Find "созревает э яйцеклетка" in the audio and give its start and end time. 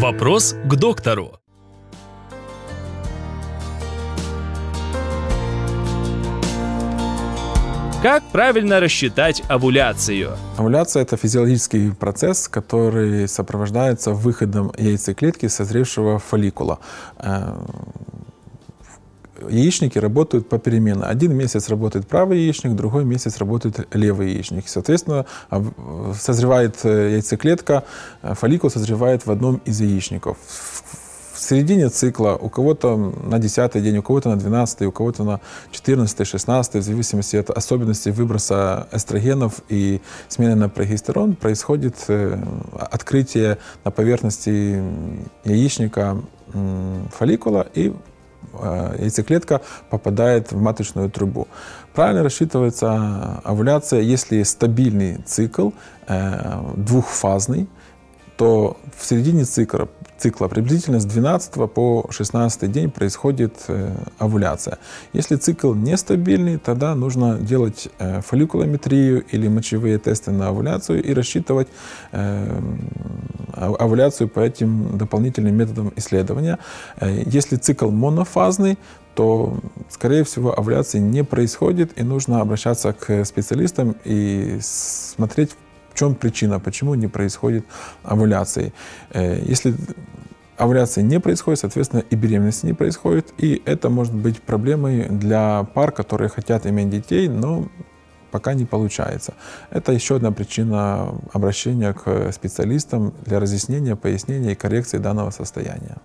26.18-27.84